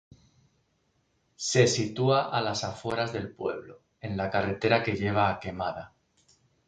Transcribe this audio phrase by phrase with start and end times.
[1.49, 5.93] Se sitúa a las afueras del pueblo, en la carretera que lleva a Quemada.